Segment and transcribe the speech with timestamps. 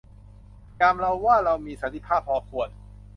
[0.79, 2.69] ยามเราว่า เรามีสันติภาพพอควร